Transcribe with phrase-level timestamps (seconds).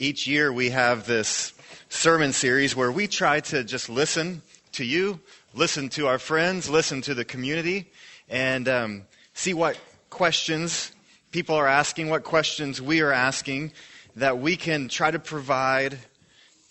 [0.00, 1.52] Each year we have this
[1.88, 4.42] sermon series where we try to just listen
[4.74, 5.18] to you,
[5.54, 7.90] listen to our friends, listen to the community,
[8.28, 9.02] and um,
[9.34, 9.76] see what
[10.08, 10.92] questions
[11.32, 13.72] people are asking, what questions we are asking,
[14.14, 15.98] that we can try to provide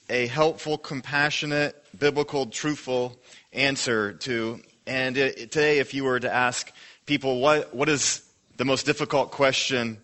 [0.10, 3.18] a helpful, compassionate, biblical, truthful
[3.52, 4.62] answer to.
[4.86, 6.72] And today, if you were to ask
[7.06, 8.22] people what, what is
[8.56, 9.98] the most difficult question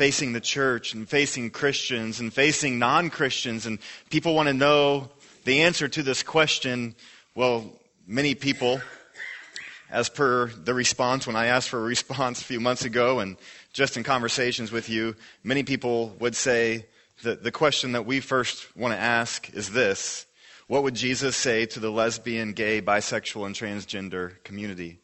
[0.00, 3.78] facing the church and facing Christians and facing non Christians, and
[4.08, 5.10] people want to know
[5.44, 6.94] the answer to this question,
[7.34, 7.70] well,
[8.06, 8.80] many people,
[9.90, 13.36] as per the response when I asked for a response a few months ago, and
[13.74, 16.86] just in conversations with you, many people would say
[17.22, 20.24] that the question that we first want to ask is this
[20.66, 25.00] What would Jesus say to the lesbian, gay, bisexual, and transgender community?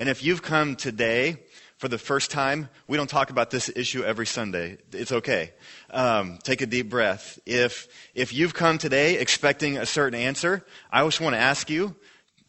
[0.00, 1.36] And if you've come today
[1.80, 4.76] for the first time, we don't talk about this issue every Sunday.
[4.92, 5.52] It's okay.
[5.88, 7.38] Um, take a deep breath.
[7.46, 11.96] If, if you've come today expecting a certain answer, I just want to ask you,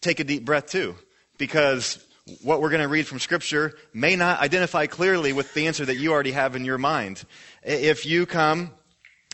[0.02, 0.96] take a deep breath too.
[1.38, 2.06] Because
[2.42, 5.96] what we're going to read from Scripture may not identify clearly with the answer that
[5.96, 7.24] you already have in your mind.
[7.64, 8.72] If you come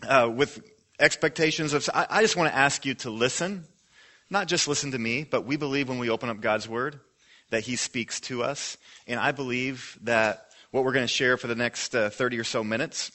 [0.07, 0.61] uh, with
[0.99, 3.65] expectations of, I, I just want to ask you to listen.
[4.29, 6.99] Not just listen to me, but we believe when we open up God's Word
[7.49, 8.77] that He speaks to us.
[9.07, 12.43] And I believe that what we're going to share for the next uh, 30 or
[12.43, 13.11] so minutes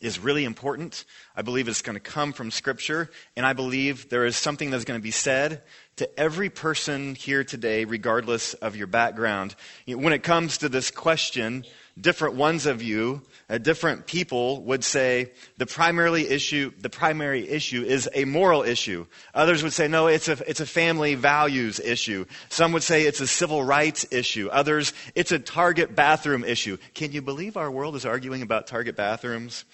[0.00, 1.04] is really important.
[1.34, 4.84] I believe it's going to come from Scripture, and I believe there is something that's
[4.84, 5.62] going to be said
[5.96, 9.54] to every person here today, regardless of your background.
[9.86, 11.64] When it comes to this question,
[12.00, 17.82] different ones of you, uh, different people would say the primarily issue, the primary issue
[17.84, 19.06] is a moral issue.
[19.34, 22.24] Others would say no, it's a it's a family values issue.
[22.48, 24.48] Some would say it's a civil rights issue.
[24.48, 26.78] Others, it's a Target bathroom issue.
[26.94, 29.64] Can you believe our world is arguing about Target bathrooms?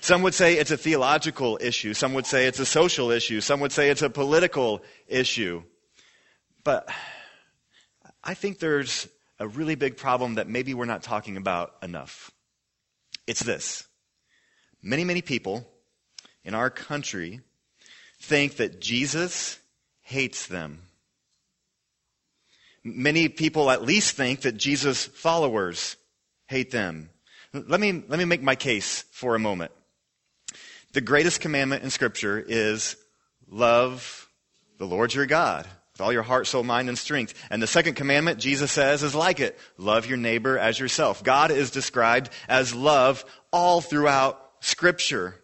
[0.00, 1.94] Some would say it's a theological issue.
[1.94, 3.40] Some would say it's a social issue.
[3.40, 5.62] Some would say it's a political issue.
[6.62, 6.88] But
[8.22, 9.08] I think there's
[9.38, 12.30] a really big problem that maybe we're not talking about enough.
[13.26, 13.86] It's this
[14.82, 15.66] many, many people
[16.44, 17.40] in our country
[18.20, 19.58] think that Jesus
[20.02, 20.82] hates them.
[22.82, 25.96] Many people at least think that Jesus' followers
[26.46, 27.08] hate them.
[27.54, 29.72] Let me, let me make my case for a moment.
[30.92, 32.96] The greatest commandment in Scripture is
[33.48, 34.28] love
[34.78, 37.34] the Lord your God with all your heart, soul, mind, and strength.
[37.50, 39.56] And the second commandment, Jesus says, is like it.
[39.78, 41.22] Love your neighbor as yourself.
[41.22, 45.36] God is described as love all throughout Scripture.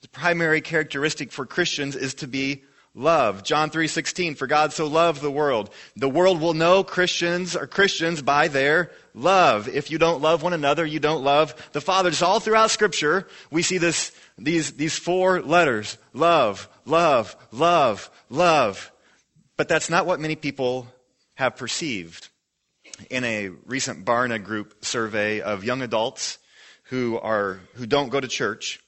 [0.00, 3.44] The primary characteristic for Christians is to be love.
[3.44, 5.70] John 3:16 For God so loved the world.
[5.94, 9.68] The world will know Christians are Christians by their love.
[9.68, 12.10] If you don't love one another, you don't love the Father.
[12.10, 15.98] Just all throughout scripture, we see this these these four letters.
[16.12, 18.90] Love, love, love, love.
[19.56, 20.88] But that's not what many people
[21.34, 22.28] have perceived.
[23.10, 26.38] In a recent Barna Group survey of young adults
[26.84, 28.80] who, are, who don't go to church,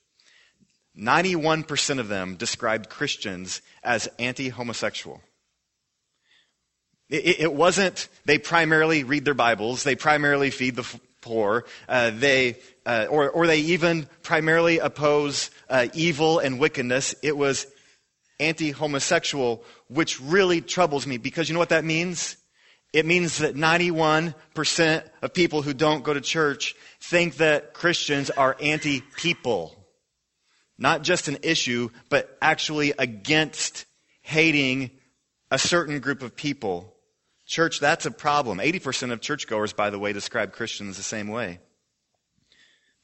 [0.99, 5.21] 91% of them described Christians as anti homosexual.
[7.09, 12.59] It, it, wasn't they primarily read their Bibles, they primarily feed the poor, uh, they,
[12.85, 17.15] uh, or, or they even primarily oppose uh, evil and wickedness.
[17.23, 17.67] It was
[18.39, 22.37] anti homosexual, which really troubles me because you know what that means?
[22.93, 28.57] It means that 91% of people who don't go to church think that Christians are
[28.61, 29.75] anti people.
[30.79, 33.87] Not just an issue, but actually against
[34.23, 34.91] hating
[35.51, 36.95] a certain group of people.
[37.47, 38.59] Church, that's a problem.
[38.59, 41.61] 80% of churchgoers, by the way, describe Christians the same way.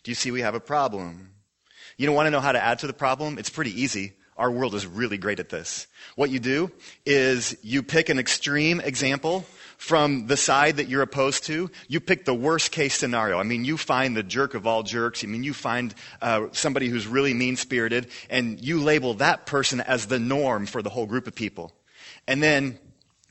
[0.03, 1.35] Do you see we have a problem?
[1.97, 3.39] You don't want to know how to add to the problem?
[3.39, 4.15] It's pretty easy.
[4.43, 5.87] Our world is really great at this.
[6.17, 6.73] What you do
[7.07, 9.47] is you pick an extreme example
[9.79, 11.71] from the side that you're opposed to.
[11.87, 13.39] You pick the worst case scenario.
[13.39, 15.23] I mean, you find the jerk of all jerks.
[15.23, 19.81] I mean, you find uh, somebody who's really mean spirited, and you label that person
[19.81, 21.71] as the norm for the whole group of people.
[22.27, 22.81] And then,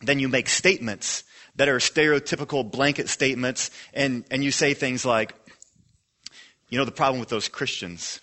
[0.02, 1.26] then you make statements
[1.58, 5.34] that are stereotypical blanket statements, and, and you say things like,
[6.70, 8.22] you know, the problem with those Christians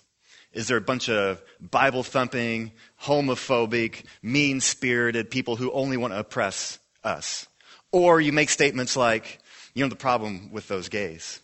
[0.53, 2.71] is there a bunch of Bible thumping,
[3.03, 7.47] homophobic, mean spirited people who only want to oppress us?
[7.91, 9.39] Or you make statements like,
[9.73, 11.39] you know, the problem with those gays.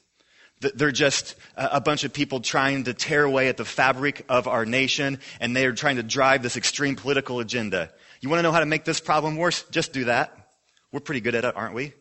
[0.62, 4.66] They're just a bunch of people trying to tear away at the fabric of our
[4.66, 7.92] nation, and they are trying to drive this extreme political agenda.
[8.22, 9.64] You want to know how to make this problem worse?
[9.70, 10.36] Just do that.
[10.92, 11.94] We're pretty good at it, aren't we?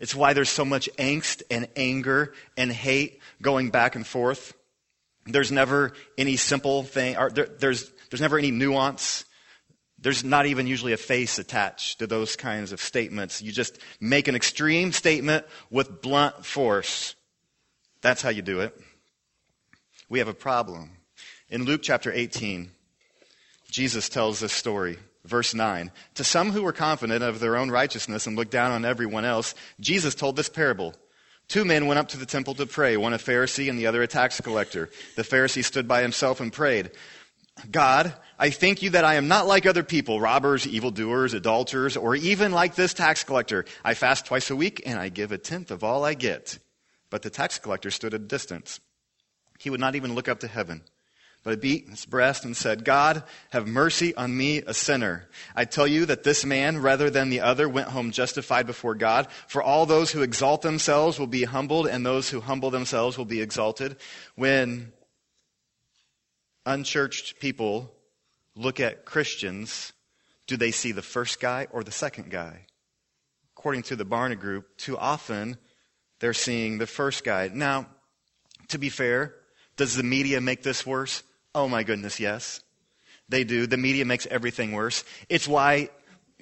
[0.00, 4.54] It's why there's so much angst and anger and hate going back and forth.
[5.26, 9.24] There's never any simple thing, or there, there's, there's never any nuance.
[9.98, 13.40] There's not even usually a face attached to those kinds of statements.
[13.40, 17.14] You just make an extreme statement with blunt force.
[18.00, 18.76] That's how you do it.
[20.08, 20.90] We have a problem.
[21.48, 22.70] In Luke chapter 18,
[23.70, 24.98] Jesus tells this story.
[25.24, 28.84] Verse 9 To some who were confident of their own righteousness and looked down on
[28.84, 30.94] everyone else, Jesus told this parable.
[31.48, 34.02] Two men went up to the temple to pray, one a Pharisee and the other
[34.02, 34.88] a tax collector.
[35.16, 36.90] The Pharisee stood by himself and prayed,
[37.70, 42.16] God, I thank you that I am not like other people, robbers, evildoers, adulterers, or
[42.16, 43.66] even like this tax collector.
[43.84, 46.58] I fast twice a week and I give a tenth of all I get.
[47.10, 48.80] But the tax collector stood at a distance.
[49.58, 50.82] He would not even look up to heaven,
[51.42, 55.28] but beat his breast and said, God, have mercy on me, a sinner.
[55.56, 59.26] I tell you that this man, rather than the other, went home justified before God.
[59.48, 63.24] For all those who exalt themselves will be humbled, and those who humble themselves will
[63.24, 63.96] be exalted.
[64.36, 64.92] When
[66.64, 67.92] unchurched people
[68.54, 69.92] look at Christians,
[70.46, 72.66] do they see the first guy or the second guy?
[73.56, 75.56] According to the Barna Group, too often
[76.20, 77.50] they're seeing the first guy.
[77.52, 77.86] Now,
[78.68, 79.34] to be fair,
[79.76, 81.24] does the media make this worse?
[81.54, 82.60] Oh my goodness, yes.
[83.28, 83.66] They do.
[83.66, 85.04] The media makes everything worse.
[85.28, 85.90] It's why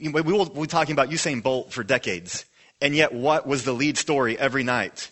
[0.01, 2.45] we will be talking about Usain Bolt for decades.
[2.81, 5.11] And yet, what was the lead story every night?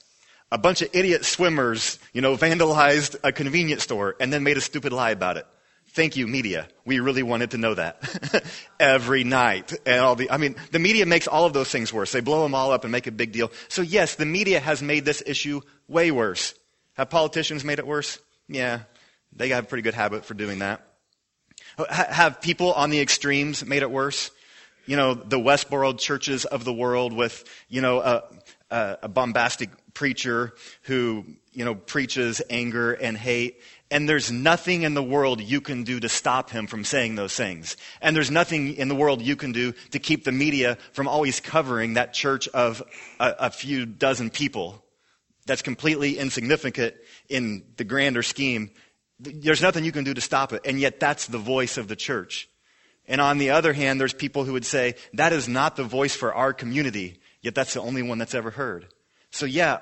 [0.50, 4.62] A bunch of idiot swimmers, you know, vandalized a convenience store and then made a
[4.62, 5.46] stupid lie about it.
[5.88, 6.68] Thank you, media.
[6.84, 8.44] We really wanted to know that
[8.80, 9.74] every night.
[9.84, 12.12] And all the, I mean, the media makes all of those things worse.
[12.12, 13.50] They blow them all up and make a big deal.
[13.68, 16.54] So yes, the media has made this issue way worse.
[16.94, 18.18] Have politicians made it worse?
[18.48, 18.80] Yeah,
[19.32, 20.82] they have a pretty good habit for doing that.
[21.88, 24.30] Have people on the extremes made it worse?
[24.86, 30.54] You know, the Westboro churches of the world with, you know, a, a, bombastic preacher
[30.82, 33.60] who, you know, preaches anger and hate
[33.90, 37.34] and there's nothing in the world you can do to stop him from saying those
[37.34, 37.76] things.
[38.02, 41.40] And there's nothing in the world you can do to keep the media from always
[41.40, 42.82] covering that church of
[43.18, 44.84] a, a few dozen people
[45.46, 46.94] that's completely insignificant
[47.30, 48.70] in the grander scheme.
[49.20, 50.62] There's nothing you can do to stop it.
[50.64, 52.48] And yet that's the voice of the church.
[53.06, 56.14] And on the other hand, there's people who would say, that is not the voice
[56.14, 58.86] for our community, yet that's the only one that's ever heard.
[59.30, 59.78] So yeah,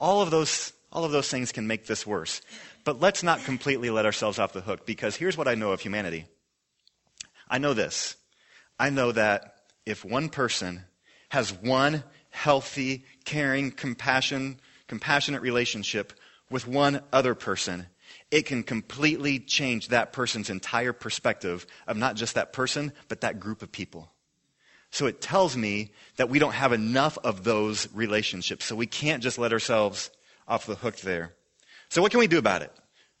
[0.00, 2.40] all of those, all of those things can make this worse.
[2.84, 5.80] But let's not completely let ourselves off the hook because here's what I know of
[5.80, 6.24] humanity.
[7.48, 8.16] I know this.
[8.78, 10.84] I know that if one person
[11.28, 14.58] has one healthy, caring, compassion,
[14.88, 16.14] compassionate relationship
[16.48, 17.86] with one other person,
[18.30, 23.40] it can completely change that person's entire perspective of not just that person, but that
[23.40, 24.10] group of people.
[24.90, 28.64] So it tells me that we don't have enough of those relationships.
[28.64, 30.10] So we can't just let ourselves
[30.48, 31.34] off the hook there.
[31.88, 32.72] So what can we do about it?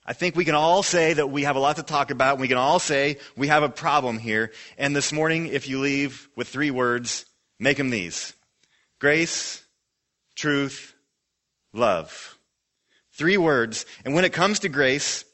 [0.04, 2.38] I think we can all say that we have a lot to talk about.
[2.38, 4.52] We can all say we have a problem here.
[4.78, 7.26] And this morning, if you leave with three words,
[7.58, 8.32] make them these.
[8.98, 9.62] Grace,
[10.34, 10.94] truth,
[11.72, 12.38] love.
[13.20, 13.84] Three words.
[14.06, 15.26] And when it comes to grace,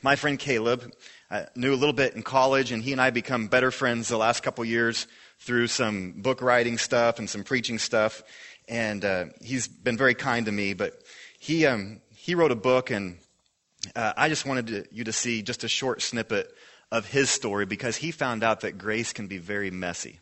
[0.00, 0.90] my friend Caleb
[1.30, 4.16] I knew a little bit in college, and he and I become better friends the
[4.16, 5.06] last couple years
[5.38, 8.22] through some book writing stuff and some preaching stuff.
[8.70, 10.72] And uh, he's been very kind to me.
[10.72, 10.94] But
[11.38, 13.18] he um, he wrote a book, and
[13.94, 16.50] uh, I just wanted to, you to see just a short snippet
[16.90, 20.20] of his story because he found out that grace can be very messy.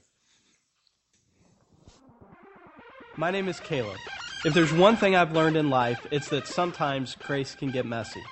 [3.15, 3.99] My name is Caleb.
[4.45, 8.23] If there's one thing I've learned in life, it's that sometimes grace can get messy.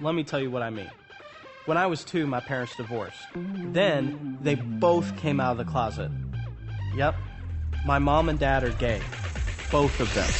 [0.00, 0.90] Let me tell you what I mean.
[1.66, 3.28] When I was two, my parents divorced.
[3.34, 6.10] Then they both came out of the closet.
[6.94, 7.14] Yep,
[7.84, 9.02] my mom and dad are gay.
[9.70, 10.30] Both of them.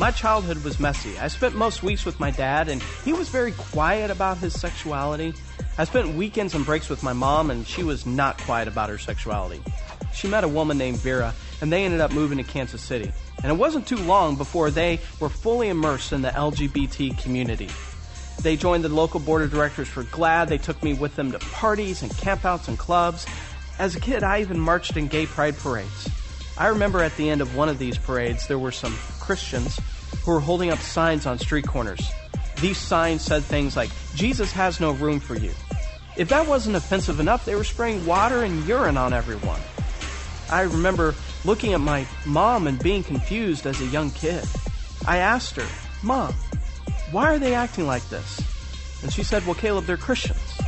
[0.00, 1.16] My childhood was messy.
[1.20, 5.32] I spent most weeks with my dad, and he was very quiet about his sexuality.
[5.78, 8.98] I spent weekends and breaks with my mom, and she was not quiet about her
[8.98, 9.62] sexuality.
[10.14, 13.12] She met a woman named Vera, and they ended up moving to Kansas City.
[13.42, 17.68] And it wasn't too long before they were fully immersed in the LGBT community.
[18.42, 20.48] They joined the local board of directors for GLAAD.
[20.48, 23.26] They took me with them to parties and campouts and clubs.
[23.78, 26.08] As a kid, I even marched in gay pride parades.
[26.56, 29.78] I remember at the end of one of these parades, there were some Christians
[30.24, 32.08] who were holding up signs on street corners.
[32.60, 35.52] These signs said things like, Jesus has no room for you.
[36.16, 39.60] If that wasn't offensive enough, they were spraying water and urine on everyone.
[40.50, 44.44] I remember looking at my mom and being confused as a young kid.
[45.06, 45.66] I asked her,
[46.02, 46.32] Mom,
[47.10, 48.40] why are they acting like this?
[49.02, 50.58] And she said, Well, Caleb, they're Christians.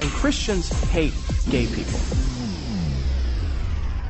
[0.00, 1.14] And Christians hate
[1.50, 1.98] gay people.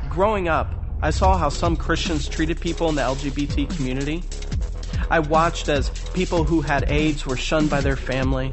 [0.09, 4.23] Growing up, I saw how some Christians treated people in the LGBT community.
[5.09, 8.51] I watched as people who had AIDS were shunned by their family.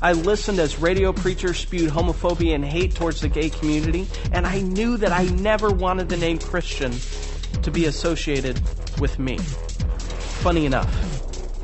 [0.00, 4.60] I listened as radio preachers spewed homophobia and hate towards the gay community, and I
[4.60, 6.92] knew that I never wanted the name Christian
[7.62, 8.60] to be associated
[9.00, 9.38] with me.
[9.38, 10.88] Funny enough,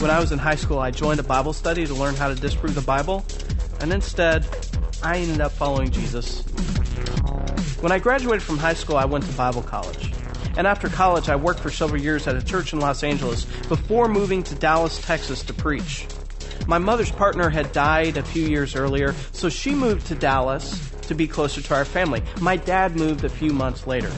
[0.00, 2.34] when I was in high school, I joined a Bible study to learn how to
[2.34, 3.24] disprove the Bible,
[3.80, 4.44] and instead,
[5.00, 6.42] I ended up following Jesus.
[7.80, 10.12] When I graduated from high school, I went to Bible college.
[10.56, 14.08] And after college, I worked for several years at a church in Los Angeles before
[14.08, 16.06] moving to Dallas, Texas to preach.
[16.66, 21.14] My mother's partner had died a few years earlier, so she moved to Dallas to
[21.14, 22.22] be closer to our family.
[22.40, 24.10] My dad moved a few months later.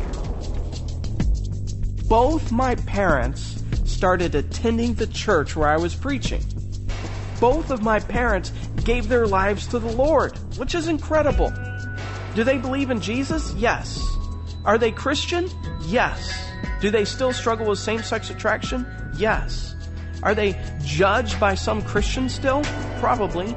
[2.09, 6.43] Both my parents started attending the church where I was preaching.
[7.41, 8.53] Both of my parents
[8.85, 11.53] gave their lives to the Lord, which is incredible.
[12.35, 13.53] Do they believe in Jesus?
[13.55, 14.01] Yes.
[14.65, 15.51] Are they Christian?
[15.87, 16.49] Yes.
[16.81, 18.87] Do they still struggle with same sex attraction?
[19.17, 19.76] Yes.
[20.27, 22.65] Are they judged by some Christians still?
[22.99, 23.57] Probably.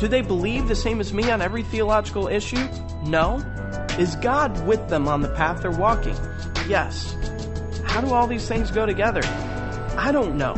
[0.00, 2.68] Do they believe the same as me on every theological issue?
[3.04, 3.36] No.
[4.00, 6.16] Is God with them on the path they're walking?
[6.66, 7.14] Yes.
[7.84, 9.20] How do all these things go together?
[9.96, 10.54] I don't know.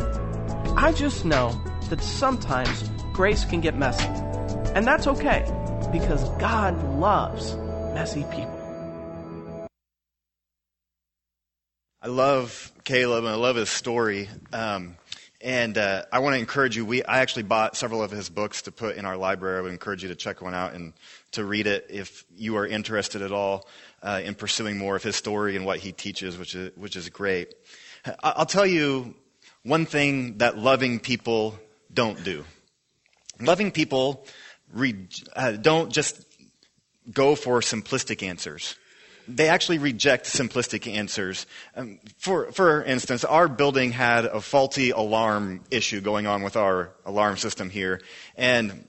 [0.77, 4.07] I just know that sometimes grace can get messy.
[4.73, 5.45] And that's okay
[5.91, 7.55] because God loves
[7.93, 8.57] messy people.
[12.01, 14.27] I love Caleb and I love his story.
[14.51, 14.97] Um,
[15.43, 16.85] and uh, I want to encourage you.
[16.85, 19.57] We I actually bought several of his books to put in our library.
[19.57, 20.93] I would encourage you to check one out and
[21.31, 23.67] to read it if you are interested at all
[24.03, 27.09] uh, in pursuing more of his story and what he teaches, which is which is
[27.09, 27.53] great.
[28.23, 29.15] I'll tell you
[29.63, 31.57] one thing that loving people
[31.93, 32.45] don't do.
[33.39, 34.25] Loving people
[34.73, 36.23] re- uh, don't just
[37.11, 38.75] go for simplistic answers
[39.35, 41.45] they actually reject simplistic answers.
[41.75, 46.91] Um, for, for instance, our building had a faulty alarm issue going on with our
[47.05, 48.01] alarm system here.
[48.35, 48.87] And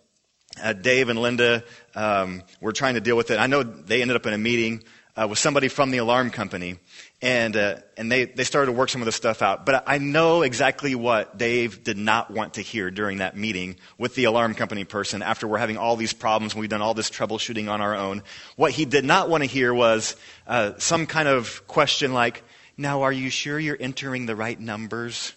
[0.62, 3.38] uh, Dave and Linda um, were trying to deal with it.
[3.38, 4.82] I know they ended up in a meeting
[5.16, 6.78] uh, with somebody from the alarm company,
[7.23, 9.64] and uh, and they they started to work some of the stuff out.
[9.64, 14.17] But I know exactly what Dave did not want to hear during that meeting with
[14.17, 15.23] the alarm company person.
[15.23, 18.25] After we're having all these problems, and we've done all this troubleshooting on our own.
[18.57, 20.17] What he did not want to hear was
[20.49, 22.43] uh, some kind of question like,
[22.76, 25.33] "Now, are you sure you're entering the right numbers?"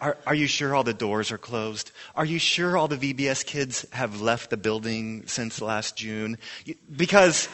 [0.00, 1.90] Are, are, you sure all the doors are closed?
[2.14, 6.38] Are you sure all the VBS kids have left the building since last June?
[6.94, 7.48] Because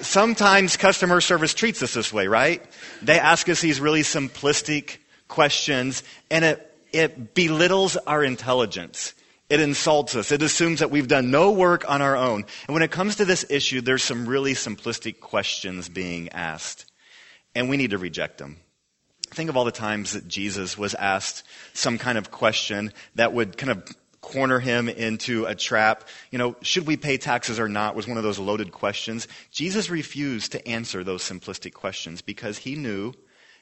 [0.00, 2.62] sometimes customer service treats us this way, right?
[3.02, 4.98] They ask us these really simplistic
[5.28, 9.14] questions and it, it belittles our intelligence.
[9.48, 10.32] It insults us.
[10.32, 12.44] It assumes that we've done no work on our own.
[12.66, 16.90] And when it comes to this issue, there's some really simplistic questions being asked.
[17.54, 18.56] And we need to reject them.
[19.30, 23.56] Think of all the times that Jesus was asked some kind of question that would
[23.56, 23.96] kind of
[24.26, 26.08] corner him into a trap.
[26.32, 29.28] You know, should we pay taxes or not was one of those loaded questions.
[29.52, 33.14] Jesus refused to answer those simplistic questions because he knew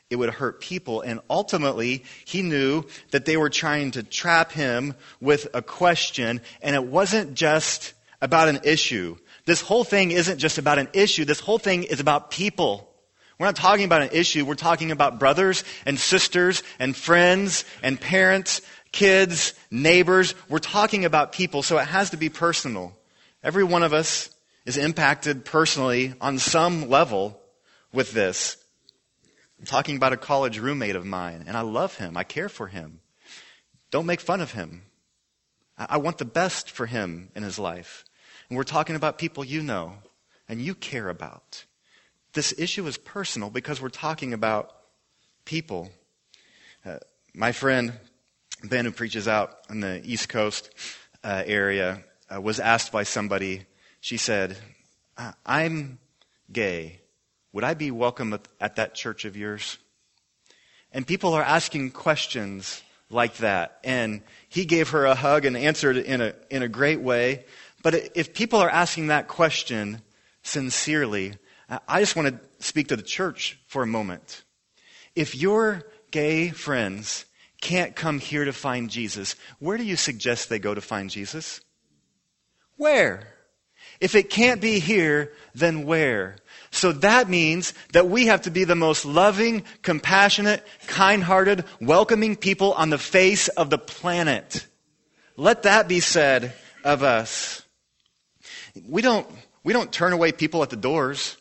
[0.08, 1.02] it would hurt people.
[1.02, 6.40] And ultimately, he knew that they were trying to trap him with a question.
[6.62, 7.92] And it wasn't just
[8.22, 9.16] about an issue.
[9.44, 11.26] This whole thing isn't just about an issue.
[11.26, 12.90] This whole thing is about people.
[13.38, 14.44] We're not talking about an issue.
[14.44, 18.62] We're talking about brothers and sisters and friends and parents
[18.94, 20.34] kids, neighbors.
[20.48, 22.96] We're talking about people, so it has to be personal.
[23.42, 24.30] Every one of us
[24.64, 27.38] is impacted personally on some level
[27.92, 28.56] with this.
[29.58, 32.16] I'm talking about a college roommate of mine, and I love him.
[32.16, 33.00] I care for him.
[33.90, 34.82] Don't make fun of him.
[35.76, 38.04] I want the best for him in his life.
[38.48, 39.94] And we're talking about people you know
[40.48, 41.64] and you care about.
[42.32, 44.72] This issue is personal because we're talking about
[45.44, 45.90] people.
[46.86, 46.98] Uh,
[47.34, 47.94] my friend
[48.68, 50.70] Ben, who preaches out on the East Coast
[51.22, 52.02] uh, area,
[52.34, 53.66] uh, was asked by somebody,
[54.00, 54.56] she said,
[55.44, 55.98] I'm
[56.50, 57.00] gay.
[57.52, 59.78] Would I be welcome at, at that church of yours?
[60.92, 63.78] And people are asking questions like that.
[63.84, 67.44] And he gave her a hug and answered in a, in a great way.
[67.82, 70.00] But if people are asking that question
[70.42, 71.34] sincerely,
[71.86, 74.42] I just want to speak to the church for a moment.
[75.14, 77.26] If your gay friends
[77.64, 81.60] can't come here to find Jesus, where do you suggest they go to find Jesus?
[82.76, 83.26] Where?
[84.00, 86.36] If it can't be here, then where?
[86.70, 92.74] So that means that we have to be the most loving, compassionate, kind-hearted, welcoming people
[92.74, 94.66] on the face of the planet.
[95.36, 96.52] Let that be said
[96.84, 97.62] of us.
[98.86, 99.26] We don't,
[99.62, 101.38] we don't turn away people at the doors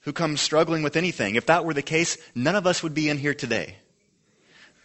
[0.00, 1.34] who come struggling with anything.
[1.34, 3.78] If that were the case, none of us would be in here today.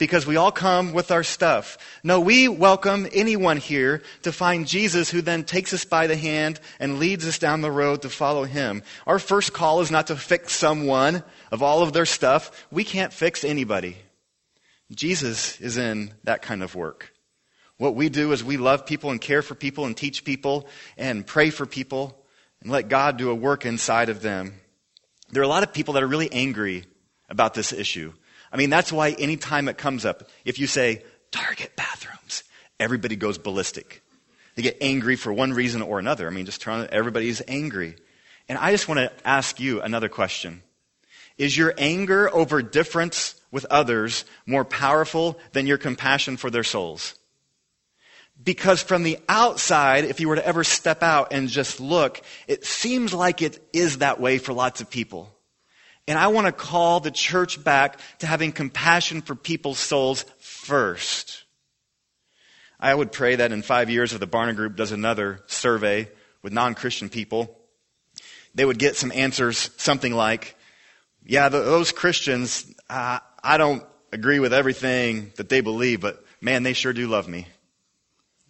[0.01, 1.77] Because we all come with our stuff.
[2.03, 6.59] No, we welcome anyone here to find Jesus who then takes us by the hand
[6.79, 8.81] and leads us down the road to follow him.
[9.05, 12.65] Our first call is not to fix someone of all of their stuff.
[12.71, 13.95] We can't fix anybody.
[14.89, 17.13] Jesus is in that kind of work.
[17.77, 20.67] What we do is we love people and care for people and teach people
[20.97, 22.25] and pray for people
[22.63, 24.55] and let God do a work inside of them.
[25.29, 26.85] There are a lot of people that are really angry
[27.29, 28.13] about this issue.
[28.51, 32.43] I mean, that's why anytime it comes up, if you say, target bathrooms,
[32.79, 34.03] everybody goes ballistic.
[34.55, 36.27] They get angry for one reason or another.
[36.27, 37.95] I mean, just turn on, everybody's angry.
[38.49, 40.61] And I just want to ask you another question.
[41.37, 47.15] Is your anger over difference with others more powerful than your compassion for their souls?
[48.43, 52.65] Because from the outside, if you were to ever step out and just look, it
[52.65, 55.33] seems like it is that way for lots of people.
[56.07, 61.43] And I want to call the church back to having compassion for people's souls first.
[62.79, 66.09] I would pray that in five years, if the Barna Group does another survey
[66.41, 67.55] with non Christian people,
[68.55, 70.55] they would get some answers, something like,
[71.23, 76.73] Yeah, those Christians, uh, I don't agree with everything that they believe, but man, they
[76.73, 77.47] sure do love me.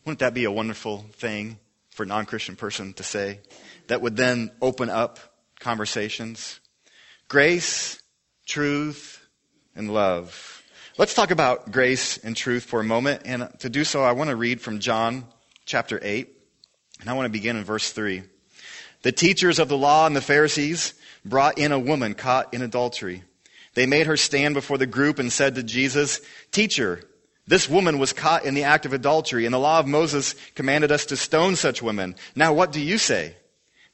[0.05, 1.59] Wouldn't that be a wonderful thing
[1.91, 3.39] for a non Christian person to say?
[3.87, 5.19] That would then open up
[5.59, 6.59] conversations.
[7.31, 8.03] Grace,
[8.45, 9.25] truth,
[9.73, 10.61] and love.
[10.97, 13.21] Let's talk about grace and truth for a moment.
[13.23, 15.23] And to do so, I want to read from John
[15.65, 16.27] chapter 8.
[16.99, 18.23] And I want to begin in verse 3.
[19.03, 23.23] The teachers of the law and the Pharisees brought in a woman caught in adultery.
[23.75, 26.19] They made her stand before the group and said to Jesus,
[26.51, 27.01] Teacher,
[27.47, 30.91] this woman was caught in the act of adultery, and the law of Moses commanded
[30.91, 32.15] us to stone such women.
[32.35, 33.37] Now, what do you say?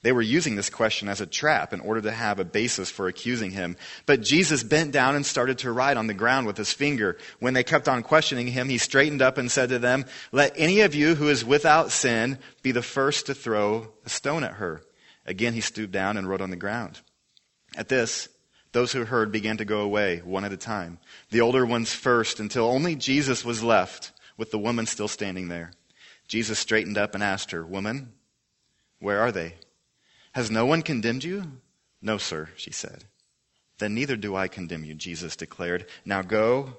[0.04, 3.08] They were using this question as a trap in order to have a basis for
[3.08, 3.76] accusing him.
[4.06, 7.18] But Jesus bent down and started to write on the ground with his finger.
[7.40, 10.82] When they kept on questioning him, he straightened up and said to them, Let any
[10.82, 14.84] of you who is without sin be the first to throw a stone at her.
[15.26, 17.02] Again, he stooped down and wrote on the ground.
[17.76, 18.30] At this,
[18.74, 21.00] those who heard began to go away, one at a time.
[21.32, 25.72] The older ones first, until only Jesus was left, with the woman still standing there.
[26.28, 28.14] Jesus straightened up and asked her, Woman,
[29.00, 29.56] where are they?
[30.38, 31.52] Has no one condemned you?
[32.00, 33.06] No, sir, she said.
[33.80, 35.88] Then neither do I condemn you, Jesus declared.
[36.06, 36.78] Now go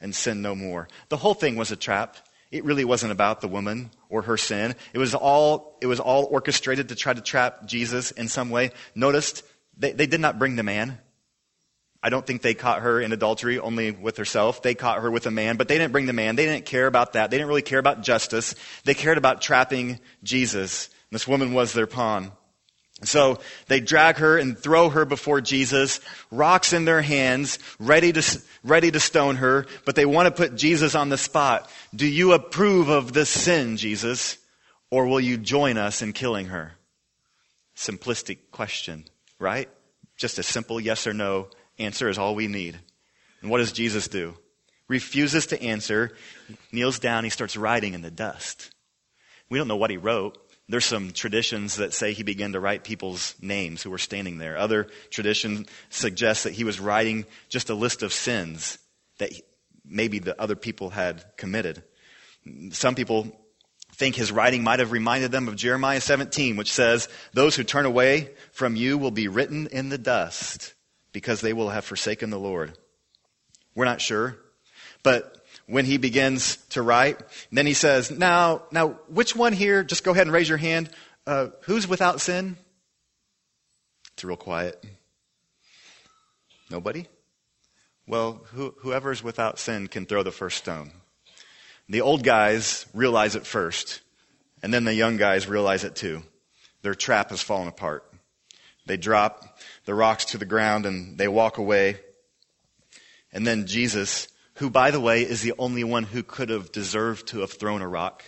[0.00, 0.86] and sin no more.
[1.08, 2.16] The whole thing was a trap.
[2.52, 4.76] It really wasn't about the woman or her sin.
[4.92, 8.70] It was all, it was all orchestrated to try to trap Jesus in some way.
[8.94, 9.42] Notice
[9.76, 11.00] they, they did not bring the man.
[12.04, 14.62] I don't think they caught her in adultery only with herself.
[14.62, 16.36] They caught her with a man, but they didn't bring the man.
[16.36, 17.32] They didn't care about that.
[17.32, 18.54] They didn't really care about justice.
[18.84, 20.88] They cared about trapping Jesus.
[21.10, 22.30] This woman was their pawn.
[23.04, 28.42] So they drag her and throw her before Jesus, rocks in their hands, ready to,
[28.62, 31.70] ready to stone her, but they want to put Jesus on the spot.
[31.94, 34.38] Do you approve of this sin, Jesus,
[34.90, 36.74] or will you join us in killing her?
[37.76, 39.04] Simplistic question,
[39.38, 39.68] right?
[40.16, 42.78] Just a simple yes or no answer is all we need.
[43.40, 44.36] And what does Jesus do?
[44.88, 46.14] Refuses to answer,
[46.70, 48.70] kneels down, he starts writing in the dust.
[49.48, 50.38] We don't know what he wrote.
[50.68, 54.56] There's some traditions that say he began to write people's names who were standing there.
[54.56, 58.78] Other tradition suggests that he was writing just a list of sins
[59.18, 59.32] that
[59.84, 61.82] maybe the other people had committed.
[62.70, 63.38] Some people
[63.94, 67.84] think his writing might have reminded them of Jeremiah 17, which says, Those who turn
[67.84, 70.74] away from you will be written in the dust
[71.12, 72.72] because they will have forsaken the Lord.
[73.74, 74.36] We're not sure.
[75.02, 77.20] But when he begins to write,
[77.50, 80.90] then he says, Now, now, which one here, just go ahead and raise your hand,
[81.26, 82.56] uh, who's without sin?
[84.14, 84.84] It's real quiet.
[86.70, 87.06] Nobody?
[88.06, 90.92] Well, who, whoever's without sin can throw the first stone.
[91.88, 94.00] The old guys realize it first,
[94.62, 96.22] and then the young guys realize it too.
[96.82, 98.04] Their trap has fallen apart.
[98.86, 102.00] They drop the rocks to the ground and they walk away.
[103.32, 107.28] And then Jesus, who, by the way, is the only one who could have deserved
[107.28, 108.24] to have thrown a rock,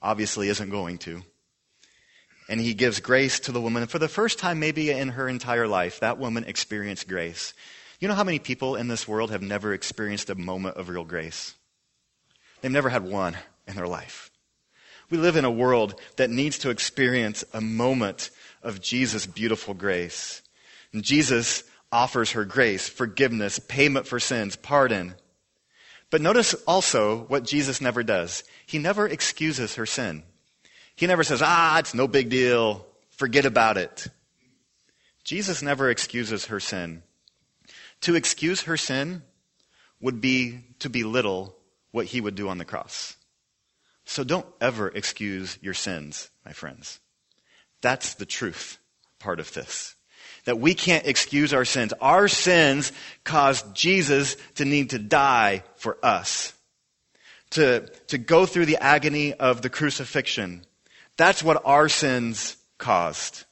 [0.00, 1.22] obviously isn't going to.
[2.48, 3.82] And he gives grace to the woman.
[3.82, 7.54] And for the first time, maybe in her entire life, that woman experienced grace.
[8.00, 11.04] You know how many people in this world have never experienced a moment of real
[11.04, 11.54] grace?
[12.60, 13.36] They've never had one
[13.68, 14.30] in their life.
[15.10, 18.30] We live in a world that needs to experience a moment
[18.62, 20.42] of Jesus' beautiful grace.
[20.92, 25.14] And Jesus offers her grace, forgiveness, payment for sins, pardon.
[26.10, 28.44] But notice also what Jesus never does.
[28.66, 30.24] He never excuses her sin.
[30.96, 32.86] He never says, ah, it's no big deal.
[33.10, 34.08] Forget about it.
[35.24, 37.02] Jesus never excuses her sin.
[38.02, 39.22] To excuse her sin
[40.00, 41.56] would be to belittle
[41.90, 43.16] what he would do on the cross.
[44.04, 47.00] So don't ever excuse your sins, my friends.
[47.80, 48.78] That's the truth
[49.18, 49.94] part of this.
[50.44, 51.92] That we can't excuse our sins.
[52.00, 52.92] Our sins
[53.24, 56.52] caused Jesus to need to die for us.
[57.50, 60.64] To, to go through the agony of the crucifixion.
[61.16, 63.44] That's what our sins caused.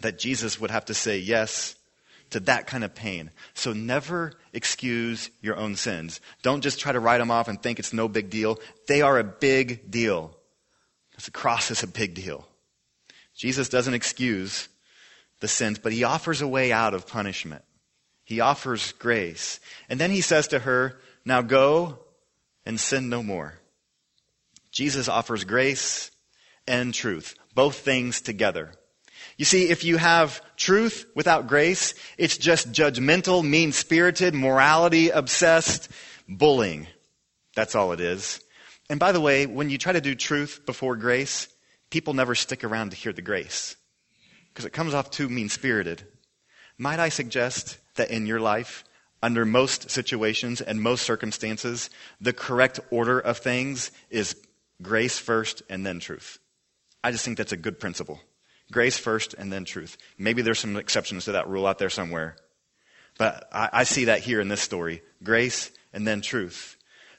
[0.00, 1.76] That Jesus would have to say yes
[2.30, 3.30] to that kind of pain.
[3.54, 6.20] So never excuse your own sins.
[6.42, 8.58] Don't just try to write them off and think it's no big deal.
[8.88, 10.36] They are a big deal.
[11.24, 12.46] The cross is a big deal.
[13.36, 14.68] Jesus doesn't excuse
[15.44, 17.62] the sins, but he offers a way out of punishment.
[18.24, 19.60] He offers grace.
[19.90, 21.98] And then he says to her, Now go
[22.64, 23.52] and sin no more.
[24.72, 26.10] Jesus offers grace
[26.66, 28.72] and truth, both things together.
[29.36, 35.90] You see, if you have truth without grace, it's just judgmental, mean spirited, morality obsessed
[36.26, 36.86] bullying.
[37.54, 38.40] That's all it is.
[38.88, 41.48] And by the way, when you try to do truth before grace,
[41.90, 43.76] people never stick around to hear the grace
[44.54, 46.06] because it comes off too mean spirited.
[46.78, 48.84] Might I suggest that in your life,
[49.20, 51.90] under most situations and most circumstances,
[52.20, 54.36] the correct order of things is
[54.80, 56.38] grace first and then truth?
[57.02, 58.20] I just think that's a good principle.
[58.70, 59.96] Grace first and then truth.
[60.18, 62.36] Maybe there's some exceptions to that rule out there somewhere.
[63.18, 65.02] But I, I see that here in this story.
[65.22, 66.73] Grace and then truth.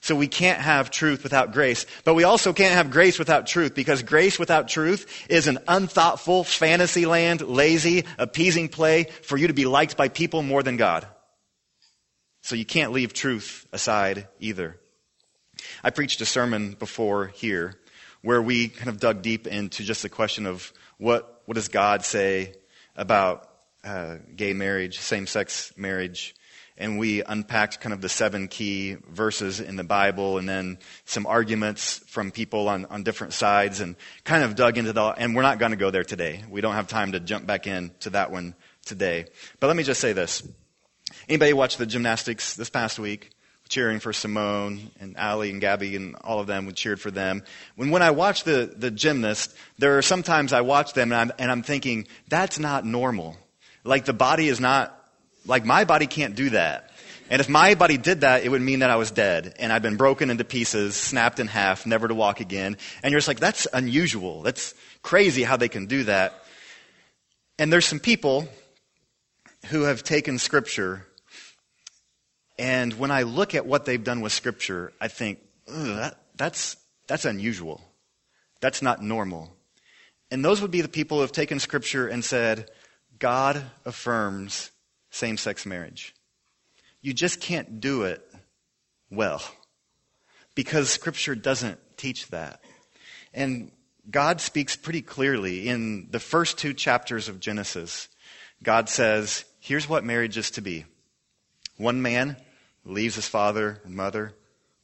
[0.06, 3.74] So we can't have truth without grace, but we also can't have grace without truth
[3.74, 9.54] because grace without truth is an unthoughtful, fantasy land, lazy, appeasing play for you to
[9.56, 11.08] be liked by people more than God.
[12.44, 14.80] So you can't leave truth aside either.
[15.84, 17.74] I preached a sermon before here
[18.22, 22.06] where we kind of dug deep into just the question of what, what does God
[22.06, 22.54] say
[22.96, 23.50] about
[23.84, 26.36] uh, gay marriage, same sex marriage,
[26.78, 31.26] and we unpacked kind of the seven key verses in the Bible and then some
[31.26, 35.42] arguments from people on, on different sides and kind of dug into the, and we're
[35.42, 36.44] not going to go there today.
[36.50, 39.26] We don't have time to jump back into that one today.
[39.60, 40.46] But let me just say this.
[41.30, 43.32] Anybody watch the gymnastics this past week?
[43.68, 47.42] Cheering for Simone and Aly and Gabby and all of them, we cheered for them.
[47.76, 51.32] When, when I watch the, the gymnast, there are sometimes I watch them and I'm,
[51.40, 53.38] and I'm thinking, that's not normal.
[53.84, 55.05] Like the body is not
[55.46, 56.92] like my body can't do that.
[57.30, 59.82] And if my body did that, it would mean that I was dead and I'd
[59.82, 62.78] been broken into pieces, snapped in half, never to walk again.
[63.02, 64.44] And you're just like, that's unusual.
[64.44, 66.44] That's crazy how they can do that.
[67.58, 68.48] And there's some people
[69.68, 71.08] who have taken scripture
[72.58, 76.78] and when I look at what they've done with scripture, I think, that, that's,
[77.08, 77.82] that's unusual.
[78.62, 79.54] That's not normal.
[80.32, 82.70] And those would be the people who have taken scripture and said,
[83.20, 84.72] God affirms
[85.16, 86.14] same sex marriage.
[87.02, 88.22] You just can't do it
[89.10, 89.42] well
[90.56, 92.62] because Scripture doesn't teach that.
[93.34, 93.72] And
[94.10, 98.10] God speaks pretty clearly in the first two chapters of Genesis.
[98.62, 100.86] God says, here's what marriage is to be
[101.78, 102.38] one man
[102.84, 104.34] leaves his father and mother,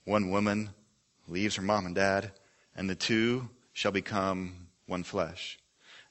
[0.06, 0.70] one woman
[1.28, 2.32] leaves her mom and dad,
[2.76, 5.60] and the two shall become one flesh.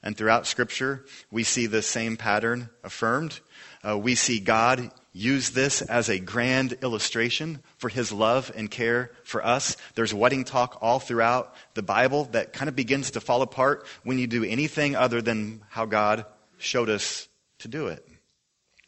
[0.03, 3.41] And throughout Scripture, we see the same pattern affirmed.
[3.87, 9.11] Uh, we see God use this as a grand illustration for his love and care
[9.25, 9.77] for us.
[9.95, 14.19] There's wedding talk all throughout the Bible that kind of begins to fall apart when
[14.19, 16.25] you do anything other than how God
[16.59, 18.07] showed us to do it.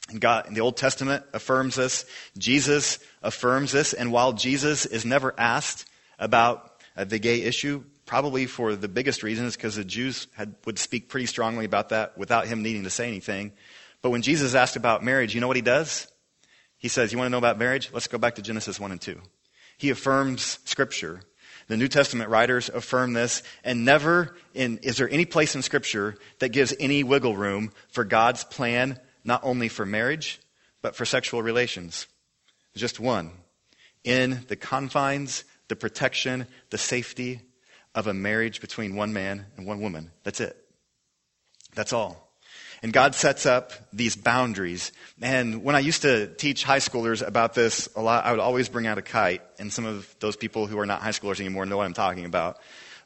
[0.08, 2.04] And God, in the Old Testament affirms this.
[2.36, 3.92] Jesus affirms this.
[3.92, 5.86] And while Jesus is never asked
[6.18, 10.54] about uh, the gay issue, probably for the biggest reason is because the Jews had,
[10.66, 13.52] would speak pretty strongly about that without him needing to say anything.
[14.02, 16.08] But when Jesus asked about marriage, you know what he does?
[16.76, 17.88] He says, You want to know about marriage?
[17.90, 19.18] Let's go back to Genesis 1 and 2.
[19.78, 21.22] He affirms Scripture.
[21.68, 26.16] The New Testament writers affirm this, and never in, is there any place in Scripture
[26.40, 30.38] that gives any wiggle room for God's plan, not only for marriage,
[30.82, 32.06] but for sexual relations.
[32.76, 33.30] Just one.
[34.04, 37.40] In the confines, the protection, the safety
[37.94, 40.10] of a marriage between one man and one woman.
[40.24, 40.56] That's it.
[41.74, 42.32] That's all.
[42.82, 44.90] And God sets up these boundaries.
[45.20, 48.68] And when I used to teach high schoolers about this a lot, I would always
[48.68, 49.42] bring out a kite.
[49.58, 52.24] And some of those people who are not high schoolers anymore know what I'm talking
[52.24, 52.58] about.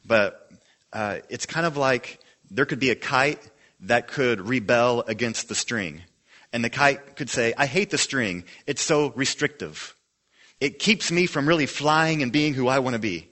[0.03, 0.49] But
[0.91, 2.19] uh, it's kind of like
[2.49, 3.39] there could be a kite
[3.81, 6.01] that could rebel against the string.
[6.51, 8.45] And the kite could say, I hate the string.
[8.65, 9.95] It's so restrictive.
[10.59, 13.29] It keeps me from really flying and being who I want to be.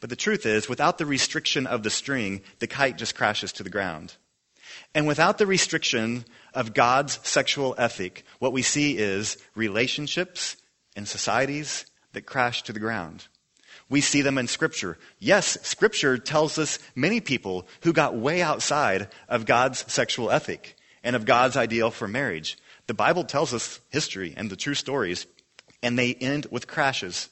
[0.00, 3.62] But the truth is, without the restriction of the string, the kite just crashes to
[3.62, 4.14] the ground.
[4.94, 10.56] And without the restriction of God's sexual ethic, what we see is relationships
[10.96, 13.28] and societies that crash to the ground.
[13.88, 14.98] We see them in Scripture.
[15.18, 21.16] Yes, Scripture tells us many people who got way outside of God's sexual ethic and
[21.16, 22.56] of God's ideal for marriage.
[22.86, 25.26] The Bible tells us history and the true stories,
[25.82, 27.28] and they end with crashes.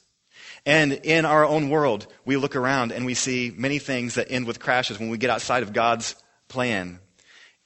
[0.69, 4.45] And in our own world, we look around and we see many things that end
[4.45, 6.13] with crashes when we get outside of God's
[6.47, 6.99] plan.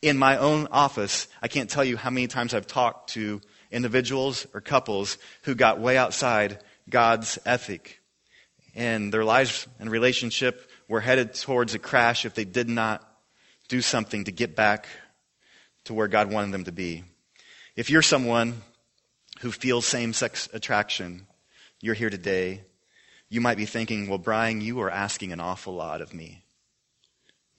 [0.02, 4.48] In my own office, I can't tell you how many times I've talked to individuals
[4.54, 8.00] or couples who got way outside God's ethic.
[8.74, 13.06] And their lives and relationship were headed towards a crash if they did not
[13.68, 14.88] do something to get back
[15.84, 17.04] to where God wanted them to be.
[17.76, 18.62] If you're someone
[19.42, 21.28] who feels same sex attraction,
[21.82, 22.62] you're here today.
[23.34, 26.44] You might be thinking, well, Brian, you are asking an awful lot of me.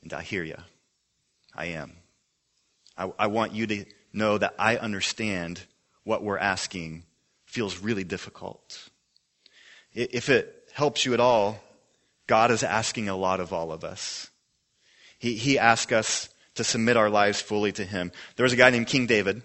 [0.05, 0.59] And I hear you.
[1.53, 1.97] I am.
[2.97, 5.61] I, I want you to know that I understand
[6.05, 7.03] what we're asking
[7.45, 8.89] feels really difficult.
[9.93, 11.59] If it helps you at all,
[12.29, 14.31] God is asking a lot of all of us.
[15.19, 18.13] He, he asks us to submit our lives fully to Him.
[18.37, 19.43] There was a guy named King David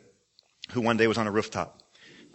[0.73, 1.81] who one day was on a rooftop.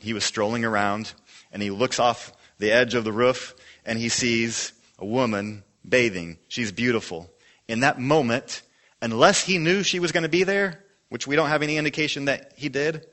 [0.00, 1.12] He was strolling around
[1.52, 3.54] and he looks off the edge of the roof
[3.85, 6.38] and he sees a woman bathing.
[6.49, 7.31] She's beautiful.
[7.68, 8.62] In that moment,
[9.01, 12.27] unless he knew she was going to be there, which we don't have any indication
[12.27, 13.07] that he did,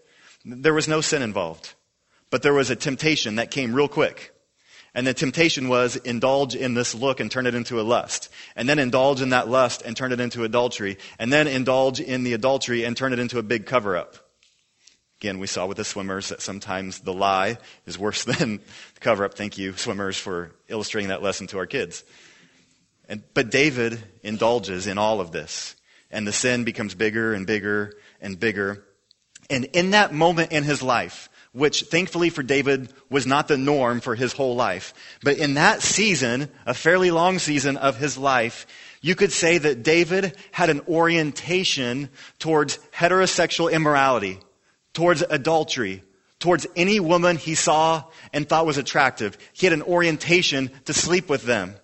[0.45, 1.73] there was no sin involved.
[2.29, 4.33] But there was a temptation that came real quick.
[4.93, 8.29] And the temptation was indulge in this look and turn it into a lust.
[8.55, 10.97] And then indulge in that lust and turn it into adultery.
[11.17, 14.15] And then indulge in the adultery and turn it into a big cover up.
[15.21, 19.23] Again, we saw with the swimmers that sometimes the lie is worse than the cover
[19.23, 19.35] up.
[19.35, 22.03] Thank you, swimmers, for illustrating that lesson to our kids.
[23.07, 25.75] And, but David indulges in all of this.
[26.09, 28.83] And the sin becomes bigger and bigger and bigger.
[29.47, 34.01] And in that moment in his life, which thankfully for David was not the norm
[34.01, 34.91] for his whole life.
[35.21, 38.65] But in that season, a fairly long season of his life,
[39.01, 44.39] you could say that David had an orientation towards heterosexual immorality,
[44.93, 46.03] towards adultery,
[46.39, 49.37] towards any woman he saw and thought was attractive.
[49.53, 51.75] He had an orientation to sleep with them.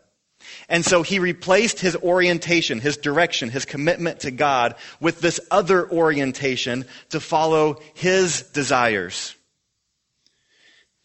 [0.69, 5.89] And so he replaced his orientation, his direction, his commitment to God with this other
[5.89, 9.35] orientation to follow his desires.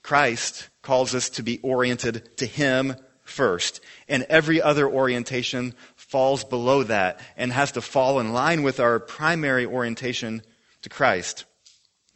[0.03, 3.81] Christ calls us to be oriented to Him first.
[4.09, 8.99] And every other orientation falls below that and has to fall in line with our
[8.99, 10.43] primary orientation
[10.83, 11.45] to Christ.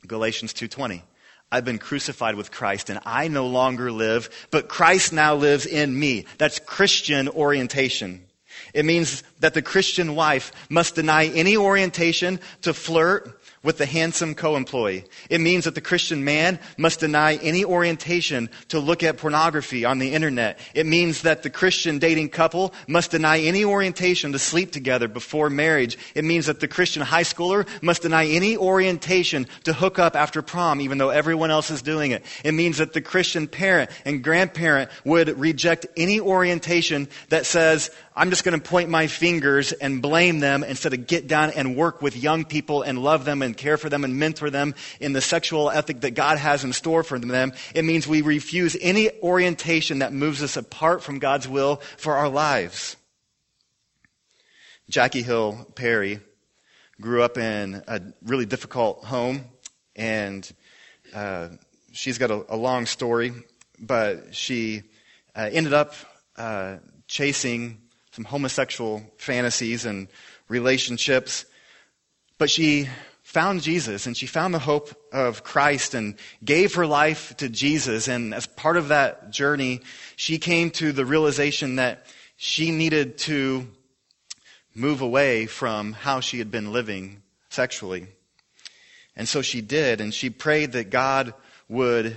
[0.07, 1.03] Galatians 2:20.
[1.51, 5.99] I've been crucified with Christ and I no longer live, but Christ now lives in
[5.99, 6.27] me.
[6.39, 8.27] That's Christian orientation.
[8.75, 13.36] It means that the Christian wife must deny any orientation to flirt
[13.67, 15.05] with the handsome co-employee.
[15.29, 19.99] It means that the Christian man must deny any orientation to look at pornography on
[19.99, 20.61] the internet.
[20.73, 25.51] It means that the Christian dating couple must deny any orientation to sleep together before
[25.51, 25.99] marriage.
[26.15, 30.43] It means that the Christian high schooler must deny any orientation to hook up after
[30.43, 32.25] prom even though everyone else is doing it.
[32.45, 38.31] It means that the Christian parent and grandparent would reject any orientation that says, I'm
[38.31, 42.01] just going to point my fingers and blame them instead of get down and work
[42.01, 45.21] with young people and love them and care for them and mentor them in the
[45.21, 47.53] sexual ethic that God has in store for them.
[47.75, 52.29] It means we refuse any orientation that moves us apart from God's will for our
[52.29, 52.97] lives.
[54.89, 56.21] Jackie Hill Perry
[57.01, 59.45] grew up in a really difficult home,
[59.97, 60.51] and
[61.15, 61.49] uh,
[61.93, 63.33] she's got a, a, long story,
[63.81, 64.83] but she
[65.35, 65.95] uh, ended up
[66.37, 66.77] uh,
[67.09, 67.79] chasing
[68.13, 70.09] some homosexual fantasies and
[70.49, 71.45] relationships.
[72.39, 72.89] But she
[73.37, 78.09] found Jesus and she found the hope of Christ and gave her life to Jesus.
[78.09, 79.83] And as part of that journey,
[80.17, 82.07] she came to the realization that
[82.39, 83.69] she needed to
[84.75, 87.21] move away from how she had been living
[87.51, 88.07] sexually.
[89.15, 91.35] And so she did, and she prayed that God
[91.69, 92.17] would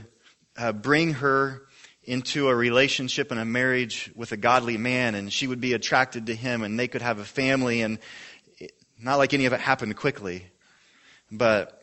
[0.56, 1.64] uh, bring her
[2.06, 6.28] into a relationship and a marriage with a godly man, and she would be attracted
[6.28, 7.82] to him, and they could have a family.
[7.82, 8.00] And
[8.58, 10.46] it, not like any of it happened quickly,
[11.32, 11.82] but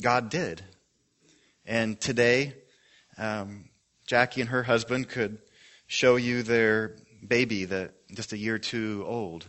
[0.00, 0.62] God did.
[1.66, 2.54] And today,
[3.18, 3.68] um,
[4.06, 5.38] Jackie and her husband could
[5.86, 9.46] show you their baby that just a year or two old.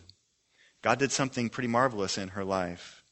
[0.82, 3.04] God did something pretty marvelous in her life.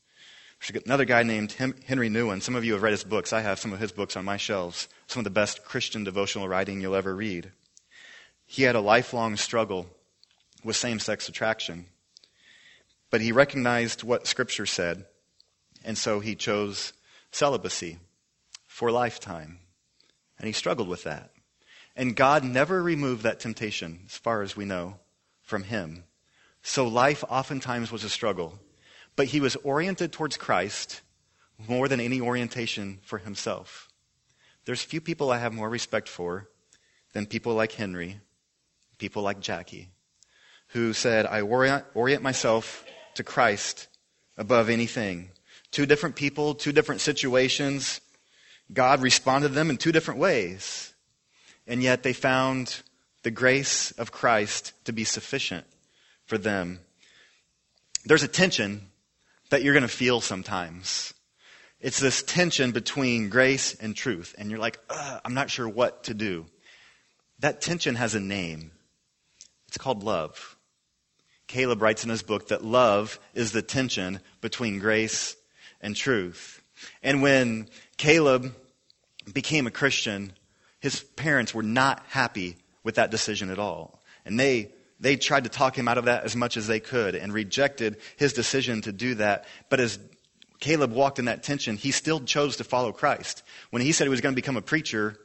[0.85, 2.41] Another guy named Henry Nouwen.
[2.41, 3.31] Some of you have read his books.
[3.31, 4.89] I have some of his books on my shelves.
[5.07, 7.51] Some of the best Christian devotional writing you'll ever read.
[8.45, 9.87] He had a lifelong struggle
[10.63, 11.85] with same sex attraction.
[13.09, 15.05] But he recognized what Scripture said,
[15.89, 16.93] and so he chose
[17.31, 17.97] celibacy
[18.67, 19.57] for lifetime.
[20.37, 21.31] And he struggled with that.
[21.95, 24.99] And God never removed that temptation, as far as we know,
[25.41, 26.03] from him.
[26.61, 28.59] So life oftentimes was a struggle.
[29.15, 31.01] But he was oriented towards Christ
[31.67, 33.89] more than any orientation for himself.
[34.65, 36.49] There's few people I have more respect for
[37.13, 38.19] than people like Henry,
[38.99, 39.89] people like Jackie,
[40.67, 43.87] who said, I orient, orient myself to Christ
[44.37, 45.31] above anything.
[45.71, 48.01] Two different people, two different situations.
[48.71, 50.93] God responded to them in two different ways.
[51.67, 52.81] And yet they found
[53.23, 55.65] the grace of Christ to be sufficient
[56.25, 56.79] for them.
[58.05, 58.87] There's a tension
[59.49, 61.13] that you're going to feel sometimes.
[61.79, 64.35] It's this tension between grace and truth.
[64.37, 66.45] And you're like, I'm not sure what to do.
[67.39, 68.71] That tension has a name.
[69.67, 70.57] It's called love.
[71.47, 75.35] Caleb writes in his book that love is the tension between grace
[75.81, 76.61] and truth.
[77.03, 78.55] And when Caleb
[79.31, 80.33] became a Christian,
[80.79, 84.01] his parents were not happy with that decision at all.
[84.25, 87.15] And they, they tried to talk him out of that as much as they could
[87.15, 89.45] and rejected his decision to do that.
[89.69, 89.99] But as
[90.59, 93.43] Caleb walked in that tension, he still chose to follow Christ.
[93.69, 95.17] When he said he was going to become a preacher,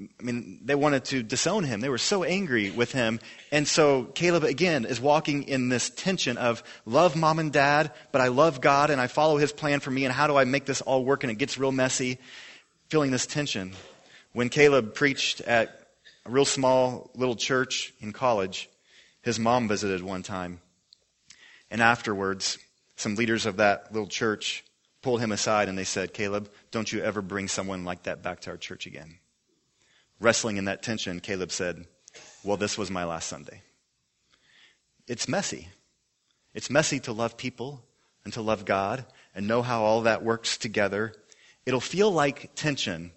[0.00, 1.80] I mean, they wanted to disown him.
[1.80, 3.18] They were so angry with him.
[3.50, 8.20] And so Caleb, again, is walking in this tension of love mom and dad, but
[8.20, 10.66] I love God and I follow his plan for me, and how do I make
[10.66, 11.24] this all work?
[11.24, 12.18] And it gets real messy,
[12.88, 13.72] feeling this tension.
[14.32, 15.88] When Caleb preached at
[16.24, 18.70] a real small little church in college,
[19.22, 20.60] his mom visited one time.
[21.72, 22.58] And afterwards,
[22.94, 24.64] some leaders of that little church
[25.02, 28.40] pulled him aside and they said, Caleb, don't you ever bring someone like that back
[28.40, 29.18] to our church again.
[30.20, 31.86] Wrestling in that tension, Caleb said,
[32.42, 33.62] Well, this was my last Sunday.
[35.06, 35.68] It's messy.
[36.54, 37.84] It's messy to love people
[38.24, 41.14] and to love God and know how all that works together.
[41.64, 43.12] It'll feel like tension,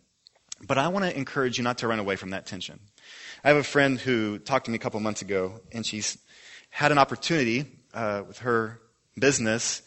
[0.65, 2.79] but I want to encourage you not to run away from that tension.
[3.43, 6.17] I have a friend who talked to me a couple months ago, and she's
[6.69, 8.79] had an opportunity uh, with her
[9.17, 9.81] business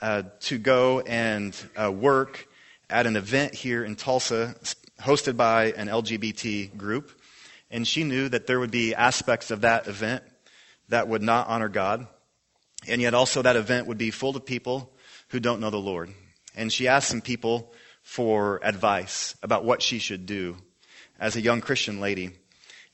[0.00, 2.46] uh, to go and uh, work
[2.88, 4.54] at an event here in Tulsa
[5.00, 7.10] hosted by an LGBT group,
[7.70, 10.22] and she knew that there would be aspects of that event
[10.88, 12.06] that would not honor God,
[12.88, 14.92] and yet also that event would be full of people
[15.28, 16.10] who don't know the Lord.
[16.54, 20.56] And she asked some people for advice about what she should do
[21.18, 22.30] as a young Christian lady.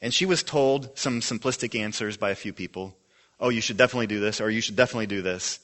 [0.02, 2.96] And she was told some simplistic answers by a few people.
[3.40, 5.58] Oh, you should definitely do this, or you should definitely do this,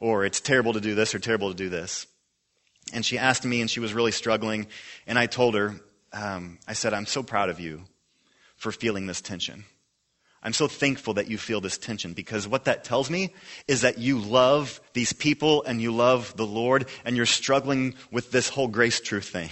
[0.00, 2.06] or it's terrible to do this, or terrible to do this.
[2.92, 4.66] And she asked me, and she was really struggling.
[5.06, 5.80] And I told her,
[6.12, 7.84] um, I said, I'm so proud of you
[8.56, 9.64] for feeling this tension.
[10.42, 13.34] I'm so thankful that you feel this tension because what that tells me
[13.66, 18.30] is that you love these people and you love the Lord and you're struggling with
[18.30, 19.50] this whole grace truth thing.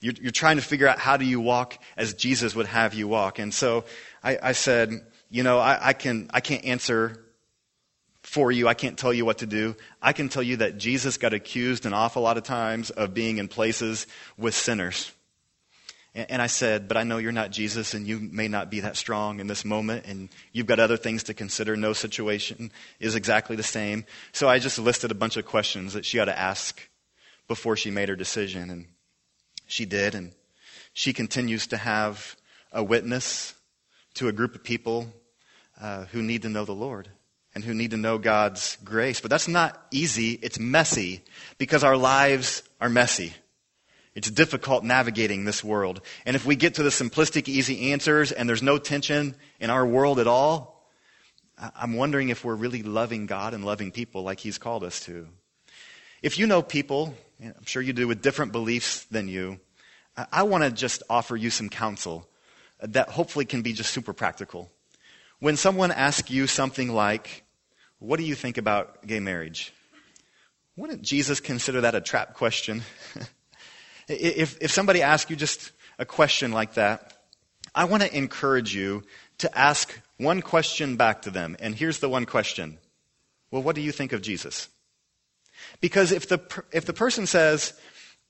[0.00, 3.08] You're, you're trying to figure out how do you walk as Jesus would have you
[3.08, 3.38] walk.
[3.38, 3.84] And so
[4.22, 4.92] I, I said,
[5.30, 7.22] you know, I, I, can, I can't answer
[8.22, 8.68] for you.
[8.68, 9.76] I can't tell you what to do.
[10.00, 13.38] I can tell you that Jesus got accused an awful lot of times of being
[13.38, 15.12] in places with sinners.
[16.16, 18.96] And I said, But I know you're not Jesus, and you may not be that
[18.96, 21.76] strong in this moment, and you've got other things to consider.
[21.76, 24.06] No situation is exactly the same.
[24.32, 26.80] So I just listed a bunch of questions that she ought to ask
[27.48, 28.70] before she made her decision.
[28.70, 28.86] And
[29.66, 30.14] she did.
[30.14, 30.32] And
[30.94, 32.34] she continues to have
[32.72, 33.54] a witness
[34.14, 35.12] to a group of people
[35.78, 37.10] uh, who need to know the Lord
[37.54, 39.20] and who need to know God's grace.
[39.20, 41.22] But that's not easy, it's messy
[41.58, 43.34] because our lives are messy.
[44.16, 46.00] It's difficult navigating this world.
[46.24, 49.84] And if we get to the simplistic, easy answers and there's no tension in our
[49.86, 50.88] world at all,
[51.58, 55.28] I'm wondering if we're really loving God and loving people like He's called us to.
[56.22, 59.60] If you know people, I'm sure you do, with different beliefs than you,
[60.32, 62.26] I want to just offer you some counsel
[62.80, 64.70] that hopefully can be just super practical.
[65.40, 67.44] When someone asks you something like,
[67.98, 69.74] What do you think about gay marriage?
[70.74, 72.82] Wouldn't Jesus consider that a trap question?
[74.08, 77.12] If, if somebody asks you just a question like that,
[77.74, 79.02] I want to encourage you
[79.38, 81.56] to ask one question back to them.
[81.60, 82.78] And here's the one question
[83.50, 84.68] Well, what do you think of Jesus?
[85.80, 86.40] Because if the,
[86.72, 87.72] if the person says,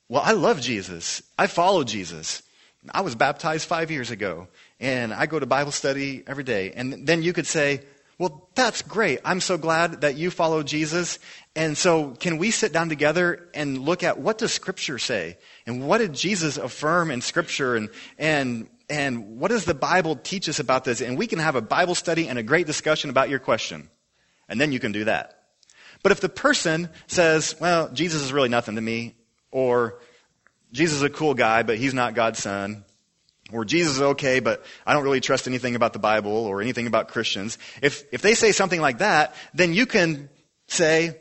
[0.08, 2.42] Well, I love Jesus, I follow Jesus,
[2.90, 4.48] I was baptized five years ago,
[4.80, 7.82] and I go to Bible study every day, and then you could say,
[8.18, 9.20] well, that's great.
[9.24, 11.18] I'm so glad that you follow Jesus.
[11.54, 15.36] And so can we sit down together and look at what does Scripture say?
[15.66, 17.76] And what did Jesus affirm in Scripture?
[17.76, 21.02] And, and, and what does the Bible teach us about this?
[21.02, 23.90] And we can have a Bible study and a great discussion about your question.
[24.48, 25.42] And then you can do that.
[26.02, 29.14] But if the person says, well, Jesus is really nothing to me,
[29.50, 29.98] or
[30.72, 32.84] Jesus is a cool guy, but he's not God's son,
[33.53, 36.86] or Jesus is okay, but I don't really trust anything about the Bible or anything
[36.86, 37.59] about Christians.
[37.80, 40.28] If, if they say something like that, then you can
[40.66, 41.20] say,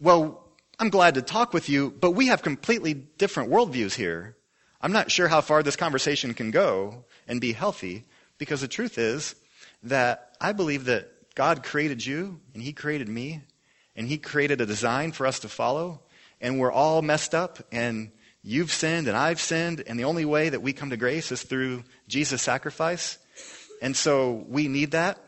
[0.00, 0.48] well,
[0.78, 4.36] I'm glad to talk with you, but we have completely different worldviews here.
[4.80, 8.04] I'm not sure how far this conversation can go and be healthy
[8.38, 9.34] because the truth is
[9.82, 13.42] that I believe that God created you and He created me
[13.96, 16.02] and He created a design for us to follow
[16.40, 18.12] and we're all messed up and
[18.46, 21.42] you've sinned and I've sinned and the only way that we come to grace is
[21.42, 23.18] through Jesus' sacrifice.
[23.82, 25.18] And so we need that.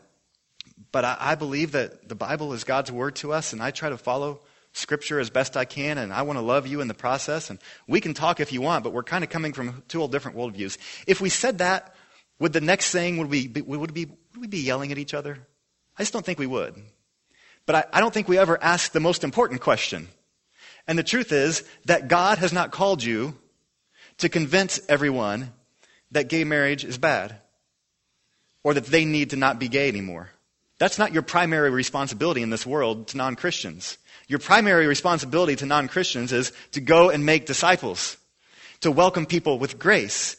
[0.91, 3.89] But I, I believe that the Bible is God's word to us and I try
[3.89, 4.39] to follow
[4.71, 7.49] Scripture as best I can, and I want to love you in the process.
[7.49, 10.37] And we can talk if you want, but we're kind of coming from two different
[10.37, 10.77] worldviews.
[11.07, 11.95] If we said that,
[12.37, 15.13] would the next thing would we be, would we, would we be yelling at each
[15.13, 15.39] other?
[15.97, 16.75] I just don't think we would.
[17.65, 20.07] But I, I don't think we ever ask the most important question.
[20.89, 23.37] And the truth is that God has not called you
[24.17, 25.53] to convince everyone
[26.09, 27.35] that gay marriage is bad
[28.63, 30.31] or that they need to not be gay anymore.
[30.79, 33.99] That's not your primary responsibility in this world to non Christians.
[34.27, 38.17] Your primary responsibility to non Christians is to go and make disciples,
[38.81, 40.37] to welcome people with grace.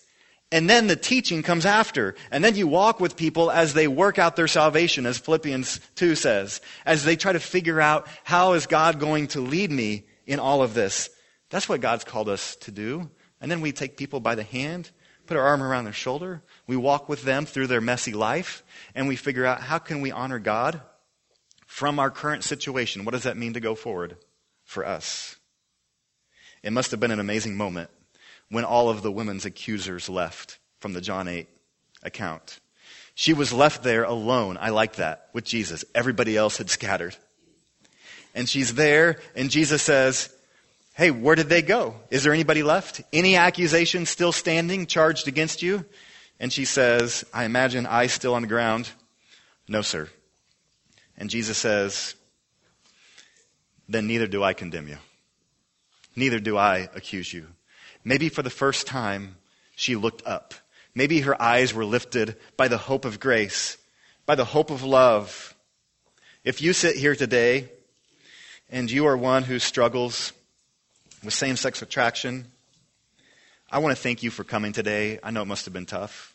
[0.51, 2.17] And then the teaching comes after.
[2.33, 6.17] And then you walk with people as they work out their salvation, as Philippians 2
[6.17, 10.39] says, as they try to figure out how is God going to lead me in
[10.39, 11.11] all of this.
[11.51, 13.11] That's what God's called us to do.
[13.41, 14.89] And then we take people by the hand,
[15.27, 18.63] put our arm around their shoulder, we walk with them through their messy life,
[18.95, 20.81] and we figure out how can we honor God
[21.67, 23.05] from our current situation.
[23.05, 24.19] What does that mean to go forward
[24.63, 25.37] for us?
[26.63, 27.91] It must have been an amazing moment
[28.51, 31.49] when all of the women's accusers left from the John 8
[32.05, 32.61] account.
[33.17, 34.59] She was left there alone.
[34.61, 35.85] I like that with Jesus.
[35.93, 37.17] Everybody else had scattered.
[38.35, 40.33] And she's there, and Jesus says,
[40.95, 41.95] Hey, where did they go?
[42.11, 43.01] Is there anybody left?
[43.13, 45.85] Any accusation still standing, charged against you?
[46.39, 48.91] And she says, I imagine eyes still on the ground.
[49.69, 50.09] No, sir.
[51.17, 52.15] And Jesus says,
[53.89, 54.99] Then neither do I condemn you.
[56.17, 57.47] Neither do I accuse you.
[58.05, 59.37] Maybe for the first time,
[59.77, 60.55] she looked up.
[60.95, 63.77] Maybe her eyes were lifted by the hope of grace,
[64.27, 65.55] by the hope of love.
[66.43, 67.71] If you sit here today
[68.71, 70.33] and you are one who struggles
[71.23, 72.47] with same sex attraction,
[73.71, 75.19] I want to thank you for coming today.
[75.23, 76.35] I know it must have been tough.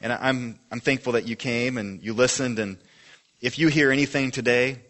[0.00, 2.78] And I'm, I'm thankful that you came and you listened and
[3.40, 4.80] if you hear anything today,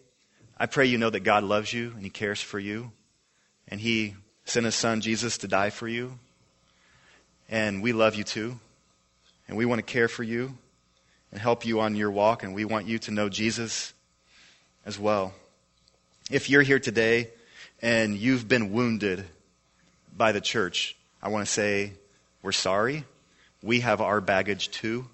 [0.57, 2.91] I pray you know that God loves you and He cares for you.
[3.69, 6.19] And He sent His Son, Jesus, to die for you.
[7.49, 8.59] And we love you too.
[9.47, 10.57] And we want to care for you
[11.31, 12.43] and help you on your walk.
[12.43, 13.93] And we want you to know Jesus
[14.85, 15.33] as well.
[16.29, 17.29] If you're here today
[17.81, 19.25] and you've been wounded
[20.15, 21.93] by the church, I want to say
[22.41, 23.05] we're sorry.
[23.63, 25.07] We have our baggage too.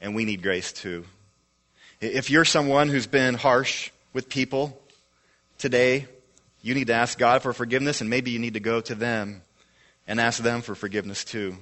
[0.00, 1.04] And we need grace too.
[2.00, 4.80] If you're someone who's been harsh with people
[5.58, 6.08] today,
[6.60, 9.42] you need to ask God for forgiveness, and maybe you need to go to them
[10.08, 11.56] and ask them for forgiveness too.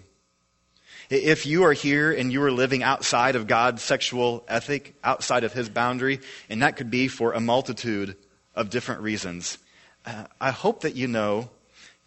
[1.10, 5.52] If you are here and you are living outside of God's sexual ethic, outside of
[5.52, 8.16] His boundary, and that could be for a multitude
[8.54, 9.58] of different reasons,
[10.06, 11.50] uh, I hope that you know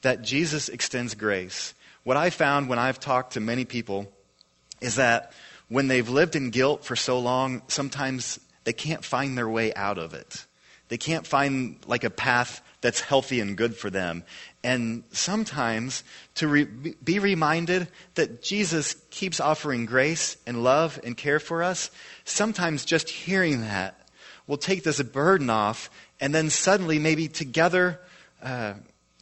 [0.02, 1.74] that Jesus extends grace.
[2.04, 4.12] What I found when I've talked to many people
[4.82, 5.32] is that
[5.70, 9.98] when they've lived in guilt for so long, sometimes they can't find their way out
[9.98, 10.46] of it.
[10.90, 14.24] They can't find like a path that's healthy and good for them.
[14.64, 16.04] And sometimes
[16.36, 21.90] to re- be reminded that Jesus keeps offering grace and love and care for us,
[22.26, 24.00] sometimes just hearing that
[24.46, 25.90] will take this burden off.
[26.24, 28.00] And then suddenly, maybe together
[28.42, 28.76] uh,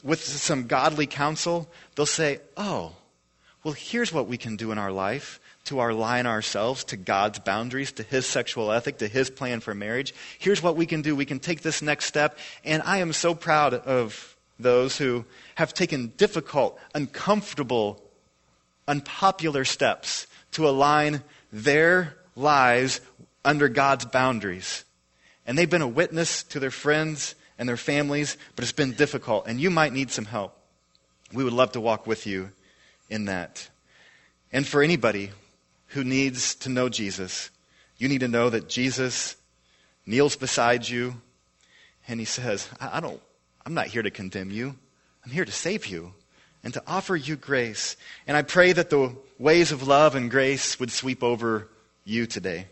[0.03, 2.91] with some godly counsel, they'll say, Oh,
[3.63, 7.91] well, here's what we can do in our life to align ourselves to God's boundaries,
[7.93, 10.13] to His sexual ethic, to His plan for marriage.
[10.37, 11.15] Here's what we can do.
[11.15, 12.37] We can take this next step.
[12.63, 15.25] And I am so proud of those who
[15.55, 17.99] have taken difficult, uncomfortable,
[18.87, 23.01] unpopular steps to align their lives
[23.43, 24.85] under God's boundaries.
[25.45, 29.47] And they've been a witness to their friends and their families, but it's been difficult.
[29.47, 30.57] And you might need some help.
[31.33, 32.51] We would love to walk with you
[33.09, 33.69] in that.
[34.51, 35.31] And for anybody
[35.87, 37.49] who needs to know Jesus,
[37.97, 39.35] you need to know that Jesus
[40.05, 41.21] kneels beside you
[42.07, 43.21] and he says, I, don't,
[43.65, 44.75] I'm not here to condemn you.
[45.23, 46.13] I'm here to save you
[46.63, 47.95] and to offer you grace.
[48.27, 51.67] And I pray that the ways of love and grace would sweep over
[52.03, 52.67] you today.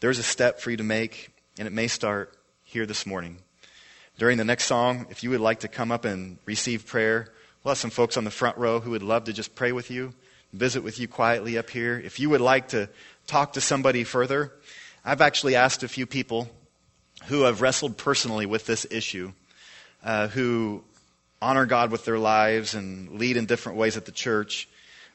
[0.00, 2.34] There's a step for you to make, and it may start
[2.64, 3.38] here this morning.
[4.18, 7.32] during the next song, if you would like to come up and receive prayer,
[7.62, 9.90] we'll have some folks on the front row who would love to just pray with
[9.90, 10.14] you,
[10.52, 11.98] visit with you quietly up here.
[11.98, 12.88] If you would like to
[13.26, 14.52] talk to somebody further,
[15.04, 16.48] I've actually asked a few people
[17.24, 19.32] who have wrestled personally with this issue,
[20.04, 20.84] uh, who
[21.40, 24.68] honor God with their lives and lead in different ways at the church.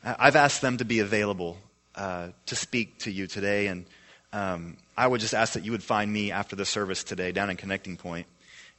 [0.03, 1.57] Uh, I've asked them to be available
[1.95, 3.85] uh, to speak to you today, and
[4.33, 7.49] um, I would just ask that you would find me after the service today down
[7.49, 8.27] in Connecting Point,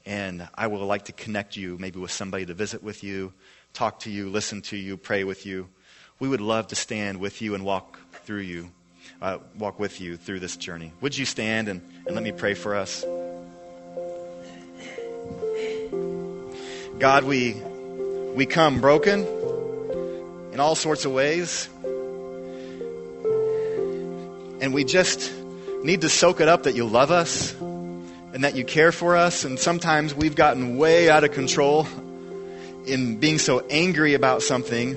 [0.05, 3.33] and I would like to connect you maybe with somebody to visit with you,
[3.73, 5.69] talk to you, listen to you, pray with you.
[6.19, 8.71] We would love to stand with you and walk through you,
[9.23, 10.93] uh, walk with you through this journey.
[11.01, 13.05] Would you stand and, and let me pray for us?
[16.99, 17.55] God, we,
[18.35, 19.21] we come broken
[20.53, 21.69] in all sorts of ways.
[24.61, 25.33] And we just
[25.83, 29.45] need to soak it up that you love us and that you care for us.
[29.45, 31.87] And sometimes we've gotten way out of control
[32.87, 34.97] in being so angry about something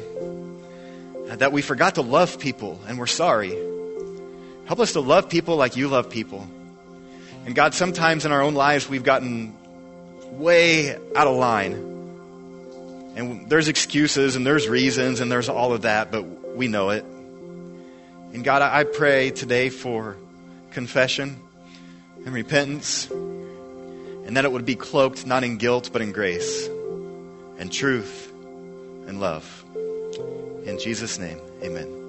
[1.28, 3.52] that we forgot to love people, and we're sorry.
[4.66, 6.48] Help us to love people like you love people.
[7.46, 9.56] And God, sometimes in our own lives we've gotten
[10.32, 11.74] way out of line.
[13.16, 17.04] And there's excuses and there's reasons and there's all of that, but we know it.
[18.34, 20.16] And God, I pray today for
[20.72, 21.40] confession
[22.26, 26.68] and repentance, and that it would be cloaked not in guilt, but in grace
[27.58, 28.32] and truth
[29.08, 29.66] and love.
[30.66, 32.01] In Jesus' name, amen.